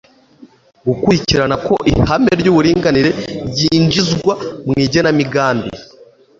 gukurikirana 0.87 1.55
ko 1.65 1.73
ihame 1.91 2.31
ry'uburinganire 2.39 3.11
ryinjizwa 3.49 4.33
mu 4.67 4.73
igenamigambi 4.85 5.69